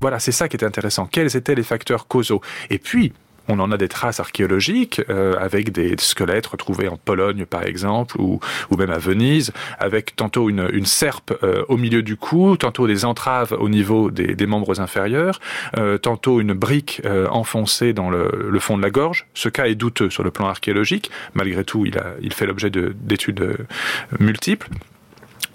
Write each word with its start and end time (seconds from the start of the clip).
Voilà, 0.00 0.18
c'est 0.18 0.32
ça 0.32 0.48
qui 0.48 0.56
est 0.56 0.64
intéressant. 0.64 1.06
Quels 1.06 1.36
étaient 1.36 1.54
les 1.54 1.62
facteurs 1.62 2.06
causaux? 2.06 2.40
Et 2.70 2.78
puis, 2.78 3.12
on 3.48 3.58
en 3.58 3.72
a 3.72 3.76
des 3.76 3.88
traces 3.88 4.20
archéologiques 4.20 5.00
euh, 5.08 5.34
avec 5.40 5.72
des 5.72 5.96
squelettes 5.98 6.46
retrouvés 6.46 6.88
en 6.88 6.96
Pologne 6.96 7.46
par 7.46 7.64
exemple 7.64 8.20
ou, 8.20 8.40
même 8.76 8.90
à 8.90 8.98
Venise 8.98 9.52
avec 9.78 10.14
tantôt 10.14 10.50
une, 10.50 10.84
serpe 10.84 11.32
euh, 11.42 11.64
au 11.68 11.76
milieu 11.76 12.02
du 12.02 12.16
cou, 12.16 12.56
tantôt 12.56 12.86
des 12.86 13.04
entraves 13.04 13.56
au 13.58 13.68
niveau 13.68 14.10
des, 14.10 14.46
membres 14.46 14.80
inférieurs, 14.80 15.40
euh, 15.76 15.98
tantôt 15.98 16.40
une 16.40 16.52
brique 16.52 17.02
enfoncée 17.30 17.92
dans 17.92 18.10
le, 18.10 18.58
fond 18.60 18.76
de 18.76 18.82
la 18.82 18.90
gorge. 18.90 19.26
Ce 19.34 19.48
cas 19.48 19.66
est 19.66 19.74
douteux 19.74 20.10
sur 20.10 20.22
le 20.22 20.30
plan 20.30 20.46
archéologique. 20.46 21.10
Malgré 21.34 21.64
tout, 21.64 21.86
il, 21.86 22.32
fait 22.32 22.46
l'objet 22.46 22.70
d'études 22.70 23.66
multiples. 24.18 24.68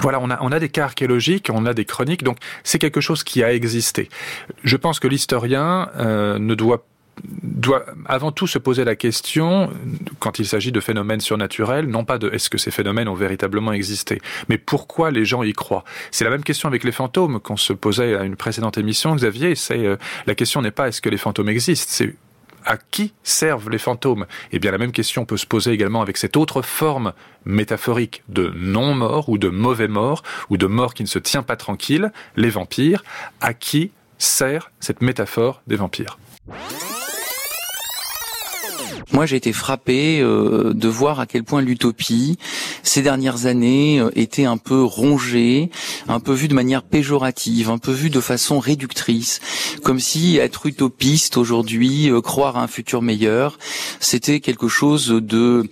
Voilà, 0.04 0.20
on 0.20 0.30
a, 0.30 0.38
on 0.42 0.52
a 0.52 0.59
des 0.59 0.68
cas 0.68 0.84
archéologiques, 0.84 1.50
on 1.50 1.66
a 1.66 1.73
des 1.73 1.86
chroniques, 1.86 2.23
donc 2.23 2.38
c'est 2.66 2.78
quelque 2.78 3.00
chose 3.00 3.23
qui 3.23 3.42
a 3.42 3.54
existé. 3.54 4.09
Je 4.66 4.76
pense 4.76 5.00
que 5.00 5.08
l'historien 5.08 5.90
euh, 5.98 6.38
ne 6.40 6.56
doit 6.56 6.86
doit 7.44 7.86
avant 8.08 8.31
tout 8.31 8.48
se 8.48 8.58
poser 8.58 8.84
la 8.84 8.96
question, 8.96 9.72
quand 10.20 10.40
il 10.40 10.46
s'agit 10.46 10.72
de 10.72 10.80
phénomènes 10.80 11.22
surnaturels, 11.22 11.88
non 11.88 12.04
pas 12.04 12.18
de 12.18 12.30
est-ce 12.31 12.50
que 12.50 12.58
ces 12.58 12.72
phénomènes 12.72 13.08
ont 13.08 13.14
véritablement 13.14 13.72
existé, 13.72 14.20
mais 14.50 14.58
pourquoi 14.58 15.12
les 15.12 15.24
gens 15.24 15.44
y 15.44 15.54
croient? 15.54 15.84
C'est 16.12 16.26
la 16.26 16.31
même 16.31 16.44
question 16.44 16.68
avec 16.68 16.84
les 16.84 16.92
fantômes 16.92 17.40
qu'on 17.40 17.56
se 17.56 17.72
posait 17.72 18.16
à 18.16 18.24
une 18.24 18.36
précédente 18.36 18.78
émission, 18.78 19.16
Xavier. 19.16 19.56
C'est 19.56 19.86
euh, 19.86 19.96
la 20.26 20.36
question 20.36 20.62
n'est 20.62 20.72
pas 20.72 20.88
est-ce 20.88 21.02
que 21.02 21.09
les 21.09 21.18
fantômes 21.18 21.50
existent, 21.50 21.92
c'est 21.94 22.16
à 22.66 22.78
qui 22.78 23.14
servent 23.23 23.69
les 23.69 23.78
fantômes? 23.78 24.25
Eh 24.52 24.59
bien, 24.59 24.72
la 24.72 24.78
même 24.78 24.92
question 24.92 25.25
peut 25.25 25.38
se 25.38 25.45
poser 25.45 25.72
également 25.72 26.02
avec 26.02 26.17
cette 26.17 26.38
autre 26.38 26.61
forme 26.61 27.14
métaphorique 27.45 28.23
de 28.30 28.52
non-mort 28.56 29.30
ou 29.30 29.38
de 29.38 29.50
mauvais 29.50 29.88
mort 29.88 30.23
ou 30.50 30.58
de 30.58 30.67
mort 30.67 30.94
qui 30.94 31.03
ne 31.03 31.08
se 31.08 31.19
tient 31.19 31.44
pas 31.44 31.56
tranquille, 31.56 32.11
les 32.36 32.50
vampires. 32.50 33.03
À 33.41 33.53
qui 33.53 33.91
sert 34.17 34.72
cette 34.80 35.02
métaphore 35.02 35.61
des 35.67 35.75
vampires? 35.75 36.17
Moi, 39.11 39.25
j'ai 39.25 39.35
été 39.35 39.53
frappé 39.53 40.21
euh, 40.21 40.73
de 40.73 40.88
voir 40.88 41.19
à 41.19 41.25
quel 41.25 41.43
point 41.43 41.61
l'utopie, 41.61 42.38
ces 42.81 43.02
dernières 43.02 43.45
années, 43.45 43.99
euh, 43.99 44.09
était 44.16 44.45
un 44.45 44.57
peu 44.57 44.83
rongée, 44.83 45.69
un 46.07 46.19
peu 46.19 46.33
vue 46.33 46.47
de 46.47 46.53
manière 46.53 46.83
péjorative, 46.83 47.69
un 47.69 47.77
peu 47.77 47.91
vue 47.91 48.09
de 48.09 48.19
façon 48.19 48.59
réductrice, 48.59 49.39
comme 49.83 49.99
si 49.99 50.38
être 50.38 50.66
utopiste 50.66 51.38
aujourd'hui, 51.38 52.09
euh, 52.09 52.21
croire 52.21 52.57
à 52.57 52.63
un 52.63 52.67
futur 52.67 53.01
meilleur, 53.01 53.59
c'était 53.99 54.39
quelque 54.39 54.67
chose 54.67 55.07
de, 55.09 55.69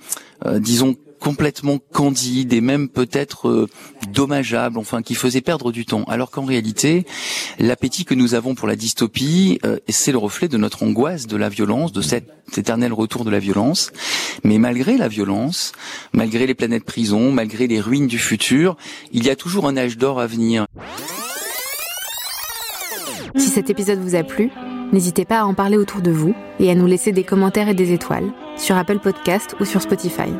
disons, 0.59 0.95
complètement 1.22 1.77
candide 1.94 2.52
et 2.52 2.61
même 2.61 2.89
peut-être 2.89 3.47
euh, 3.47 3.69
dommageable, 4.11 4.78
enfin 4.78 5.01
qui 5.01 5.16
faisait 5.16 5.40
perdre 5.40 5.72
du 5.72 5.85
temps. 5.85 6.03
Alors 6.07 6.31
qu'en 6.31 6.44
réalité, 6.44 7.06
l'appétit 7.59 8.03
que 8.03 8.16
nous 8.16 8.34
avons 8.34 8.56
pour 8.56 8.68
la 8.68 8.75
dystopie, 8.75 9.59
euh, 9.63 9.78
c'est 9.88 10.12
le 10.12 10.18
reflet 10.18 10.47
de 10.47 10.57
notre 10.57 10.84
angoisse 10.84 11.28
de 11.28 11.38
la 11.38 11.47
violence, 11.47 11.94
de 11.94 12.01
cet 12.01 12.25
éternel 12.57 12.91
retour 12.91 13.23
de 13.23 13.29
la 13.29 13.40
violence. 13.40 13.91
Mais 14.44 14.57
malgré 14.57 14.97
la 14.97 15.07
violence, 15.07 15.72
malgré 16.12 16.47
les 16.47 16.56
planètes 16.56 16.85
prisons, 16.85 17.31
malgré 17.31 17.67
les 17.67 17.79
ruines 17.79 18.07
du 18.07 18.17
futur, 18.17 18.75
il 19.13 19.23
y 19.23 19.29
a 19.29 19.35
toujours 19.35 19.67
un 19.67 19.78
âge 19.78 19.97
d'or 19.97 20.19
à 20.19 20.28
venir. 20.28 20.66
Si 23.35 23.47
cet 23.50 23.69
épisode 23.69 24.00
vous 24.00 24.16
a 24.16 24.23
plu, 24.23 24.50
n'hésitez 24.91 25.25
pas 25.25 25.41
à 25.41 25.46
en 25.46 25.53
parler 25.53 25.78
autour 25.78 26.01
de 26.01 26.12
vous 26.12 26.34
et 26.59 26.72
à 26.72 26.75
nous 26.75 26.88
laisser 26.88 27.12
des 27.12 27.23
commentaires 27.23 27.69
et 27.69 27.75
des 27.75 27.94
étoiles 27.94 28.34
sur 28.57 28.75
Apple 28.75 29.00
Podcast 29.00 29.56
ou 29.59 29.66
sur 29.66 29.81
Spotify. 29.81 30.31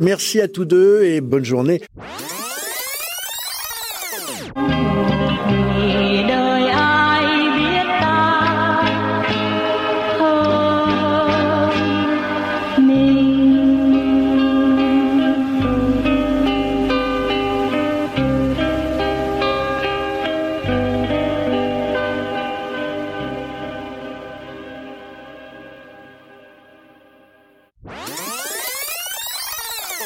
Merci 0.00 0.40
à 0.40 0.48
tous 0.48 0.64
deux 0.64 1.04
et 1.04 1.20
bonne 1.20 1.44
journée. 1.44 1.80